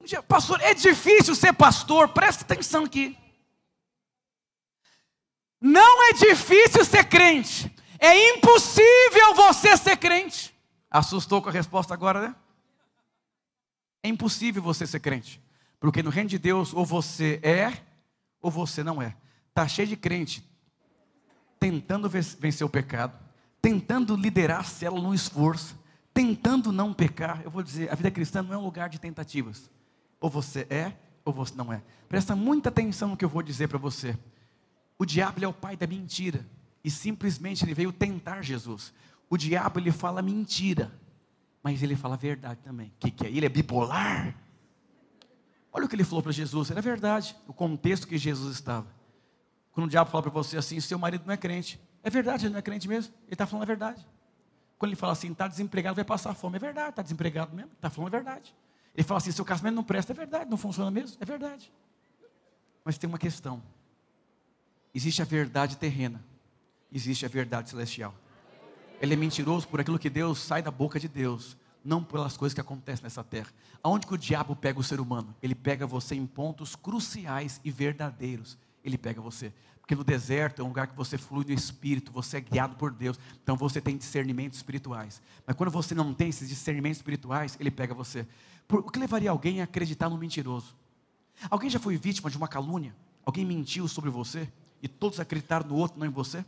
[0.01, 2.09] Um dia, pastor, é difícil ser pastor?
[2.11, 3.19] Presta atenção aqui.
[5.61, 7.75] Não é difícil ser crente.
[7.99, 10.55] É impossível você ser crente.
[10.89, 12.37] Assustou com a resposta agora, né?
[14.05, 15.43] É impossível você ser crente.
[15.81, 17.73] Porque no reino de Deus, ou você é,
[18.41, 19.17] ou você não é.
[19.49, 20.49] Está cheio de crente
[21.61, 23.19] tentando vencer o pecado,
[23.61, 25.77] tentando liderar a célula no esforço,
[26.15, 27.43] tentando não pecar.
[27.43, 29.69] Eu vou dizer, a vida cristã não é um lugar de tentativas.
[30.21, 31.83] Ou você é, ou você não é.
[32.09, 34.17] Presta muita atenção no que eu vou dizer para você.
[34.97, 36.47] O diabo é o pai da mentira.
[36.85, 38.93] E simplesmente ele veio tentar Jesus.
[39.29, 40.93] O diabo ele fala mentira
[41.63, 42.89] mas ele fala a verdade também.
[42.89, 43.31] O que, que é?
[43.31, 44.35] Ele é bipolar.
[45.73, 48.87] Olha o que ele falou para Jesus, era verdade, o contexto que Jesus estava.
[49.73, 52.53] Quando o diabo fala para você assim, seu marido não é crente, é verdade, ele
[52.53, 54.07] não é crente mesmo, ele está falando a verdade.
[54.79, 57.91] Quando ele fala assim, está desempregado, vai passar fome, é verdade, está desempregado mesmo, está
[57.91, 58.55] falando a verdade.
[58.95, 61.73] Ele fala assim, seu casamento não presta, é verdade, não funciona mesmo, é verdade.
[62.85, 63.63] Mas tem uma questão:
[64.95, 66.25] existe a verdade terrena,
[66.91, 68.15] existe a verdade celestial.
[69.01, 71.57] Ele é mentiroso por aquilo que Deus sai da boca de Deus,
[71.89, 73.49] não pelas coisas que acontecem nessa terra.
[73.83, 75.35] Aonde que o diabo pega o ser humano?
[75.43, 78.59] Ele pega você em pontos cruciais e verdadeiros.
[78.85, 79.53] Ele pega você.
[79.81, 82.93] Porque no deserto é um lugar que você flui no espírito, você é guiado por
[82.93, 83.19] Deus.
[83.43, 85.23] Então você tem discernimentos espirituais.
[85.47, 88.29] Mas quando você não tem esses discernimentos espirituais, ele pega você.
[88.69, 90.77] Por, o que levaria alguém a acreditar no mentiroso?
[91.49, 92.95] Alguém já foi vítima de uma calúnia?
[93.25, 96.45] Alguém mentiu sobre você e todos acreditaram no outro, não em você?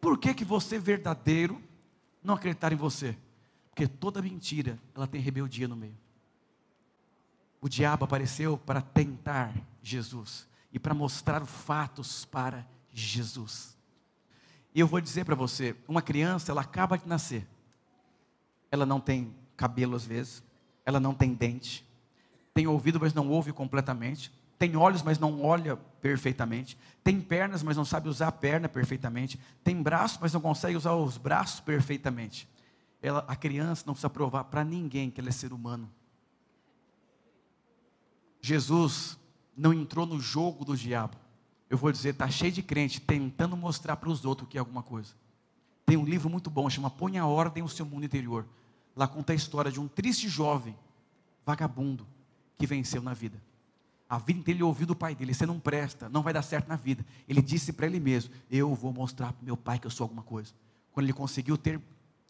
[0.00, 1.58] Por que que você verdadeiro
[2.22, 3.16] não acreditar em você?
[3.76, 5.94] Porque toda mentira, ela tem rebeldia no meio.
[7.60, 13.76] O diabo apareceu para tentar Jesus e para mostrar fatos para Jesus.
[14.74, 17.46] E eu vou dizer para você, uma criança, ela acaba de nascer.
[18.70, 20.42] Ela não tem cabelo às vezes,
[20.86, 21.86] ela não tem dente,
[22.54, 26.78] tem ouvido, mas não ouve completamente, tem olhos, mas não olha perfeitamente.
[27.04, 29.38] Tem pernas, mas não sabe usar a perna perfeitamente.
[29.62, 32.48] Tem braços, mas não consegue usar os braços perfeitamente.
[33.06, 35.88] Ela, a criança não precisa provar para ninguém que ela é ser humano.
[38.40, 39.16] Jesus
[39.56, 41.16] não entrou no jogo do diabo.
[41.70, 44.82] Eu vou dizer, está cheio de crente tentando mostrar para os outros que é alguma
[44.82, 45.14] coisa.
[45.84, 48.44] Tem um livro muito bom, chama Põe a Ordem no Seu Mundo Interior.
[48.96, 50.76] Lá conta a história de um triste jovem,
[51.44, 52.04] vagabundo,
[52.58, 53.40] que venceu na vida.
[54.08, 56.66] A vida inteira ele ouviu do pai dele: você não presta, não vai dar certo
[56.66, 57.06] na vida.
[57.28, 60.24] Ele disse para ele mesmo: eu vou mostrar para meu pai que eu sou alguma
[60.24, 60.52] coisa.
[60.90, 61.80] Quando ele conseguiu ter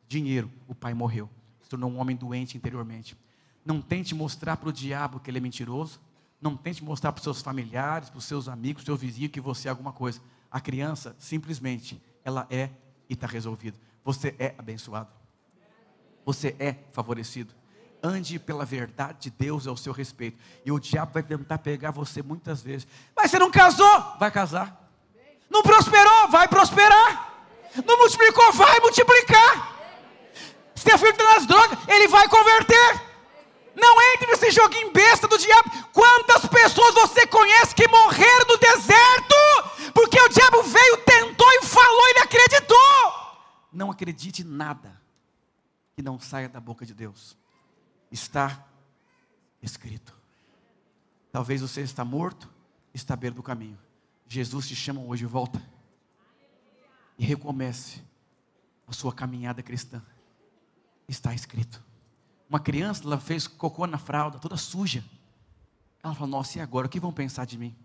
[0.08, 1.28] dinheiro, o pai morreu,
[1.62, 3.16] se tornou um homem doente interiormente.
[3.64, 6.00] Não tente mostrar para o diabo que ele é mentiroso.
[6.40, 9.68] Não tente mostrar para os seus familiares, para os seus amigos, seu vizinho que você
[9.68, 10.20] é alguma coisa.
[10.50, 12.70] A criança, simplesmente, ela é
[13.08, 13.76] e está resolvido.
[14.04, 15.10] Você é abençoado.
[16.24, 17.52] Você é favorecido
[18.02, 20.38] ande pela verdade de Deus ao seu respeito.
[20.64, 22.86] E o diabo vai tentar pegar você muitas vezes.
[23.14, 24.16] Mas você não casou?
[24.18, 24.88] Vai casar.
[25.50, 26.28] Não prosperou?
[26.28, 27.34] Vai prosperar.
[27.84, 28.52] Não multiplicou?
[28.52, 29.75] Vai multiplicar.
[30.86, 31.78] Seu filho está nas drogas?
[31.88, 33.02] Ele vai converter.
[33.74, 35.70] Não entre nesse joguinho besta do diabo.
[35.92, 39.34] Quantas pessoas você conhece que morreram no deserto?
[39.92, 43.12] Porque o diabo veio, tentou e falou e ele acreditou.
[43.72, 45.00] Não acredite em nada
[45.94, 47.36] que não saia da boca de Deus
[48.10, 48.64] está
[49.62, 50.16] escrito.
[51.32, 52.48] Talvez você está morto,
[52.94, 53.78] está à beira do caminho.
[54.26, 55.62] Jesus te chama hoje, volta.
[57.18, 58.02] E recomece
[58.86, 60.02] a sua caminhada cristã.
[61.08, 61.82] Está escrito.
[62.48, 65.04] Uma criança, ela fez cocô na fralda, toda suja.
[66.02, 66.86] Ela falou, nossa, e agora?
[66.86, 67.76] O que vão pensar de mim?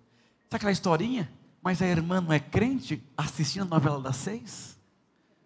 [0.44, 1.32] Sabe aquela historinha?
[1.62, 4.78] Mas a irmã não é crente assistindo a novela das seis?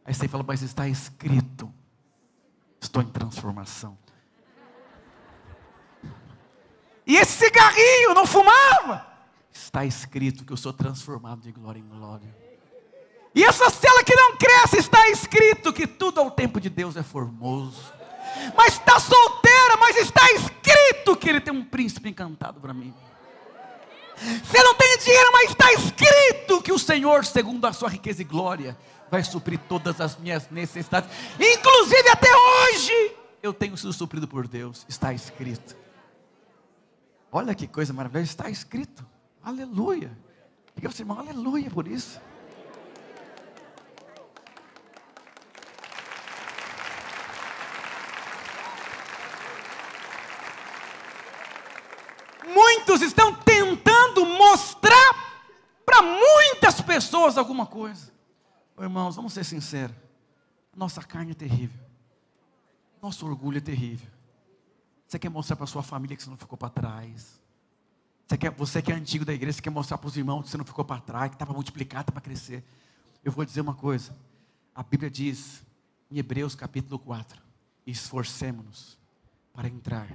[0.04, 1.74] Aí você fala, mas está escrito.
[2.80, 3.98] Estou em transformação.
[7.08, 9.06] E esse cigarrinho não fumava.
[9.52, 12.45] Está escrito que eu sou transformado de glória em glória.
[13.36, 17.04] E essa cela que não cresce, está escrito que tudo ao tempo de Deus é
[17.04, 17.94] formoso.
[18.56, 22.94] mas está solteira, mas está escrito que ele tem um príncipe encantado para mim.
[24.16, 28.26] Você não tem dinheiro, mas está escrito que o Senhor, segundo a sua riqueza e
[28.26, 28.78] glória,
[29.12, 33.12] vai suprir todas as minhas necessidades, inclusive até hoje
[33.44, 35.76] eu tenho sido suprido por Deus, está escrito.
[37.30, 39.06] Olha que coisa maravilhosa, está escrito.
[39.44, 40.18] Aleluia.
[40.74, 42.20] Diga para o irmão, aleluia por isso.
[53.02, 55.14] Estão tentando mostrar
[55.86, 58.12] para muitas pessoas alguma coisa.
[58.80, 59.96] irmãos, vamos ser sinceros.
[60.76, 61.80] Nossa carne é terrível.
[63.02, 64.10] Nosso orgulho é terrível.
[65.08, 67.40] Você quer mostrar para sua família que você não ficou para trás.
[68.28, 70.50] Você, quer, você que é antigo da igreja, você quer mostrar para os irmãos que
[70.50, 72.64] você não ficou para trás, que está para multiplicar, está para crescer.
[73.24, 74.16] Eu vou dizer uma coisa.
[74.74, 75.64] A Bíblia diz,
[76.10, 77.42] em Hebreus capítulo 4,
[77.86, 78.98] esforcemos-nos
[79.54, 80.10] para entrar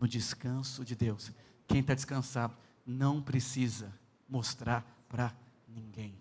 [0.00, 1.30] no descanso de Deus.
[1.72, 2.54] Quem está descansado
[2.84, 3.90] não precisa
[4.28, 5.34] mostrar para
[5.66, 6.14] ninguém.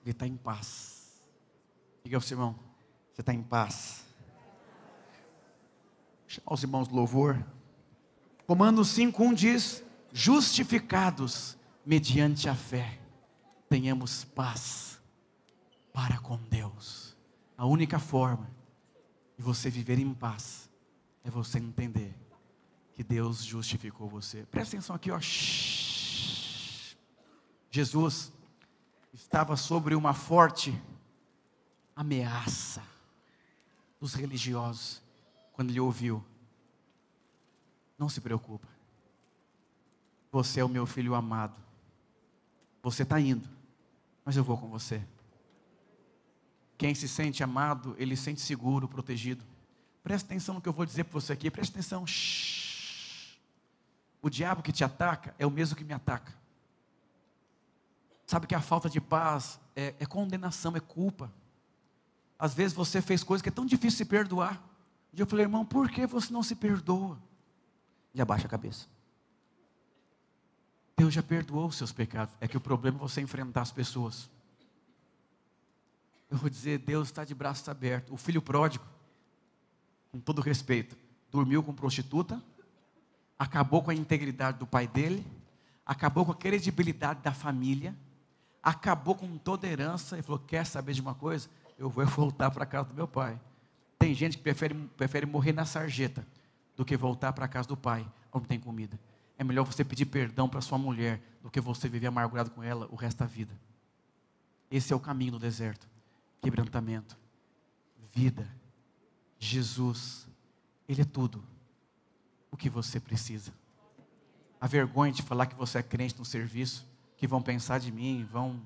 [0.00, 1.20] Ele está em paz.
[2.04, 2.56] Diga ao seu irmão,
[3.12, 4.04] você está em paz.
[6.28, 7.44] Chamar os irmãos do louvor.
[8.46, 13.00] Romanos 5,1 diz: justificados mediante a fé,
[13.68, 15.00] tenhamos paz
[15.92, 17.16] para com Deus.
[17.58, 18.48] A única forma
[19.36, 20.70] de você viver em paz
[21.24, 22.23] é você entender
[22.94, 24.44] que Deus justificou você.
[24.46, 25.18] Presta atenção aqui, ó.
[27.70, 28.32] Jesus
[29.12, 30.80] estava sobre uma forte
[31.96, 32.82] ameaça
[34.00, 35.02] dos religiosos
[35.52, 36.24] quando ele ouviu
[37.98, 38.68] não se preocupa.
[40.30, 41.60] Você é o meu filho amado.
[42.82, 43.48] Você está indo,
[44.24, 45.02] mas eu vou com você.
[46.76, 49.44] Quem se sente amado, ele se sente seguro, protegido.
[50.02, 51.50] Presta atenção no que eu vou dizer para você aqui.
[51.50, 52.06] Presta atenção.
[52.06, 52.63] Shhh.
[54.24, 56.32] O diabo que te ataca é o mesmo que me ataca.
[58.26, 61.30] Sabe que a falta de paz é, é condenação, é culpa.
[62.38, 64.60] Às vezes você fez coisas que é tão difícil se perdoar.
[65.12, 67.20] E eu falei, irmão, por que você não se perdoa?
[68.14, 68.86] e abaixa a cabeça.
[70.96, 72.32] Deus já perdoou os seus pecados.
[72.40, 74.30] É que o problema é você enfrentar as pessoas.
[76.30, 78.12] Eu vou dizer, Deus está de braços abertos.
[78.12, 78.84] O filho pródigo,
[80.12, 80.96] com todo respeito,
[81.30, 82.40] dormiu com prostituta,
[83.38, 85.26] acabou com a integridade do pai dele,
[85.84, 87.94] acabou com a credibilidade da família,
[88.62, 91.48] acabou com toda a herança e falou: Quer saber de uma coisa?
[91.78, 93.38] Eu vou voltar para a casa do meu pai.
[93.98, 96.26] Tem gente que prefere, prefere morrer na sarjeta
[96.76, 98.98] do que voltar para a casa do pai, onde tem comida.
[99.38, 102.88] É melhor você pedir perdão para sua mulher do que você viver amargurado com ela
[102.90, 103.54] o resto da vida.
[104.70, 105.88] Esse é o caminho no deserto.
[106.40, 107.16] Quebrantamento,
[108.12, 108.48] vida,
[109.38, 110.28] Jesus,
[110.86, 111.42] Ele é tudo
[112.54, 113.52] o que você precisa.
[114.60, 116.86] A vergonha de falar que você é crente no serviço,
[117.16, 118.62] que vão pensar de mim, vão,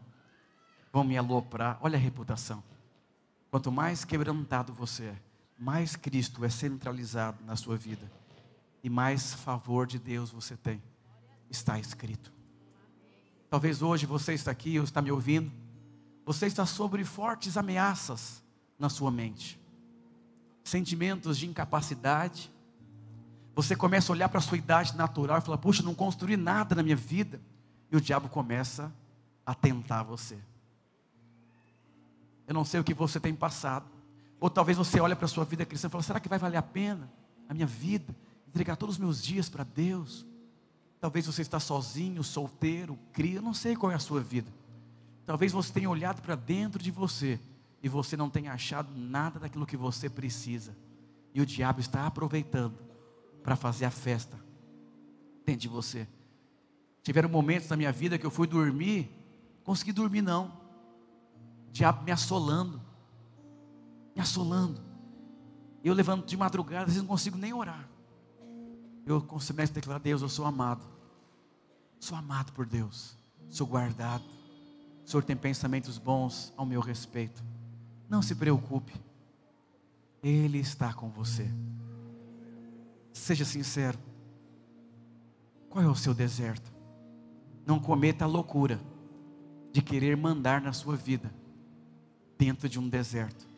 [0.93, 1.79] vão me aloprar.
[1.81, 2.63] Olha a reputação.
[3.51, 5.17] Quanto mais quebrantado você é,
[5.59, 8.13] mais Cristo é centralizado na sua vida
[8.85, 10.83] e mais favor de Deus você tem.
[11.49, 12.31] Está escrito.
[13.49, 15.51] Talvez hoje você está aqui ou está me ouvindo,
[16.27, 18.43] você está sobre fortes ameaças
[18.79, 19.59] na sua mente,
[20.63, 22.53] sentimentos de incapacidade.
[23.59, 26.77] Você começa a olhar para a sua idade natural e falar: Puxa, não construí nada
[26.77, 27.41] na minha vida.
[27.91, 28.93] E o diabo começa
[29.45, 30.39] a tentar você.
[32.47, 33.85] Eu não sei o que você tem passado.
[34.39, 36.57] Ou talvez você olhe para a sua vida cristã e fala: será que vai valer
[36.57, 37.11] a pena
[37.49, 38.15] a minha vida?
[38.47, 40.25] Entregar todos os meus dias para Deus?
[41.01, 44.53] Talvez você está sozinho, solteiro, cria, não sei qual é a sua vida.
[45.27, 47.41] Talvez você tenha olhado para dentro de você
[47.83, 50.77] e você não tenha achado nada daquilo que você precisa.
[51.35, 52.87] E o diabo está aproveitando
[53.49, 54.39] para fazer a festa
[55.43, 56.07] dentro de você.
[57.03, 59.11] Tiveram momentos na minha vida que eu fui dormir,
[59.65, 60.49] consegui dormir não.
[61.69, 62.79] O diabo me assolando
[64.15, 64.83] me assolando.
[65.83, 67.89] Eu levanto de madrugada, às vezes não consigo nem orar.
[69.07, 70.85] Eu começo a declarar: Deus, eu sou amado.
[72.01, 73.17] Sou amado por Deus.
[73.49, 74.25] Sou guardado.
[75.07, 77.43] O Senhor tem pensamentos bons ao meu respeito.
[78.09, 78.93] Não se preocupe.
[80.21, 81.49] Ele está com você.
[83.13, 83.99] Seja sincero.
[85.69, 86.73] Qual é o seu deserto?
[87.67, 88.81] Não cometa a loucura
[89.73, 91.33] de querer mandar na sua vida
[92.39, 93.49] dentro de um deserto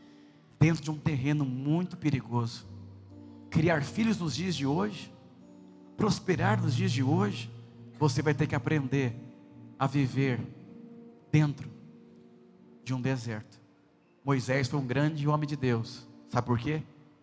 [0.61, 2.69] dentro de um terreno muito perigoso.
[3.49, 5.13] Criar filhos nos dias de hoje,
[5.97, 7.51] prosperar nos dias de hoje,
[7.99, 9.17] você vai ter que aprender
[9.79, 10.39] a viver
[11.33, 11.71] dentro
[12.85, 13.59] de um deserto.
[14.23, 16.07] Moisés foi um grande homem de Deus.
[16.29, 16.83] Sabe por quê?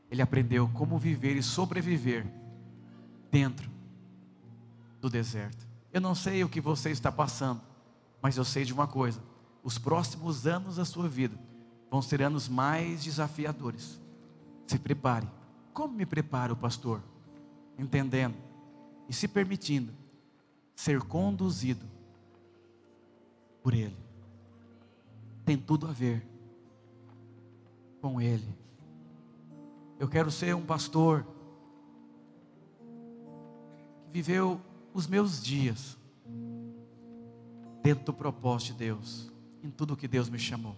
[0.09, 2.25] Ele aprendeu como viver e sobreviver
[3.29, 3.69] dentro
[5.01, 5.67] do deserto.
[5.91, 7.61] Eu não sei o que você está passando,
[8.21, 9.21] mas eu sei de uma coisa:
[9.63, 11.37] os próximos anos da sua vida
[11.89, 13.99] vão ser anos mais desafiadores.
[14.65, 15.27] Se prepare.
[15.73, 17.01] Como me preparo, pastor?
[17.77, 18.35] Entendendo
[19.07, 19.93] e se permitindo
[20.75, 21.85] ser conduzido
[23.63, 23.97] por Ele.
[25.45, 26.27] Tem tudo a ver
[28.01, 28.66] com Ele.
[29.99, 31.25] Eu quero ser um pastor
[34.05, 34.61] que viveu
[34.93, 35.97] os meus dias
[37.81, 39.31] dentro do propósito de Deus,
[39.63, 40.75] em tudo que Deus me chamou.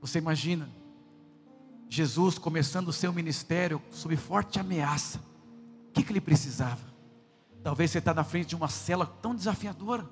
[0.00, 0.68] Você imagina
[1.88, 5.18] Jesus começando o seu ministério sob forte ameaça.
[5.88, 6.86] O que, que ele precisava?
[7.62, 10.08] Talvez você está na frente de uma cela tão desafiadora.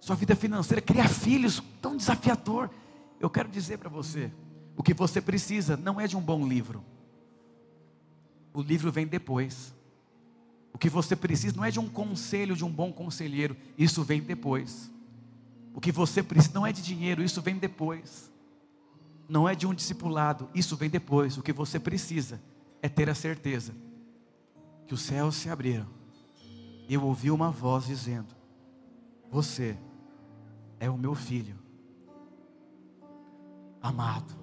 [0.00, 2.70] Sua vida financeira, criar filhos tão desafiador.
[3.20, 4.32] Eu quero dizer para você,
[4.76, 6.84] o que você precisa não é de um bom livro.
[8.54, 9.74] O livro vem depois.
[10.72, 14.22] O que você precisa não é de um conselho de um bom conselheiro, isso vem
[14.22, 14.90] depois.
[15.74, 18.30] O que você precisa não é de dinheiro, isso vem depois.
[19.28, 21.36] Não é de um discipulado, isso vem depois.
[21.36, 22.40] O que você precisa
[22.80, 23.74] é ter a certeza
[24.86, 25.86] que os céus se abriram.
[26.88, 28.34] E eu ouvi uma voz dizendo:
[29.30, 29.78] Você
[30.80, 31.56] é o meu filho
[33.80, 34.41] amado.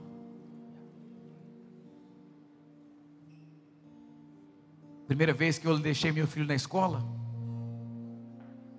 [5.09, 7.03] Primeira vez que eu deixei meu filho na escola,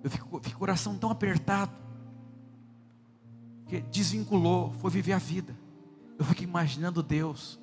[0.01, 1.73] eu fico, o coração tão apertado,
[3.67, 5.53] que desvinculou, foi viver a vida.
[6.17, 7.59] Eu fico imaginando Deus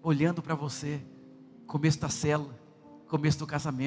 [0.00, 1.04] olhando para você,
[1.66, 2.56] começo da cela,
[3.08, 3.76] começo do casamento.